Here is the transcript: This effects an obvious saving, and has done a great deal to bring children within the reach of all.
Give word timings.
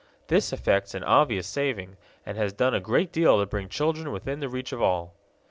This 0.29 0.51
effects 0.51 0.95
an 0.95 1.03
obvious 1.03 1.45
saving, 1.45 1.95
and 2.25 2.35
has 2.35 2.53
done 2.53 2.73
a 2.73 2.79
great 2.79 3.11
deal 3.11 3.39
to 3.39 3.45
bring 3.45 3.69
children 3.69 4.11
within 4.11 4.39
the 4.39 4.49
reach 4.49 4.71
of 4.73 4.81
all. 4.81 5.13